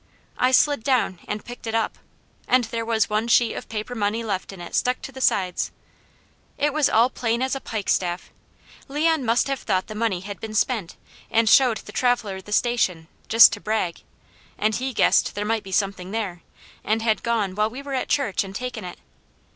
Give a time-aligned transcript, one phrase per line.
[0.39, 1.99] I slid down and picked it up,
[2.47, 5.69] and there was one sheet of paper money left in it stuck to the sides.
[6.57, 8.31] It was all plain as a pikestaff.
[8.87, 10.95] Leon must have thought the money had been spent,
[11.29, 14.01] and showed the traveller the Station, just to brag,
[14.57, 16.41] and he guessed there might be something there,
[16.83, 18.97] and had gone while we were at church and taken it.